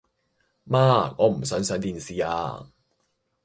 [0.67, 2.67] 媽，我唔想上電視吖